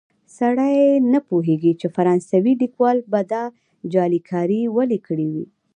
سړی 0.37 0.75
نه 1.11 1.19
پوهېږي 1.27 1.73
چې 1.79 1.87
فرانسوي 1.95 2.53
لیکوال 2.63 2.97
به 3.11 3.21
دا 3.31 3.43
جعلکاري 3.93 4.61
ولې 4.75 4.99
کړې 5.07 5.27
وي. 5.33 5.45